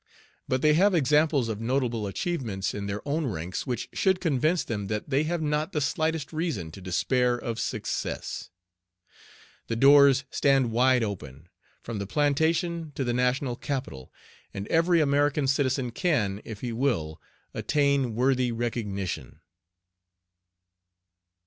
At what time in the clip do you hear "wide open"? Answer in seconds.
10.71-11.49